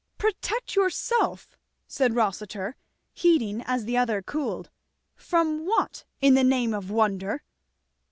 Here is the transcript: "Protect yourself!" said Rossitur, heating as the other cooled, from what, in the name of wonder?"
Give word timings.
"Protect 0.17 0.75
yourself!" 0.75 1.55
said 1.87 2.15
Rossitur, 2.15 2.75
heating 3.13 3.61
as 3.67 3.85
the 3.85 3.97
other 3.97 4.23
cooled, 4.23 4.71
from 5.15 5.63
what, 5.67 6.05
in 6.21 6.33
the 6.33 6.43
name 6.43 6.73
of 6.73 6.89
wonder?" 6.89 7.43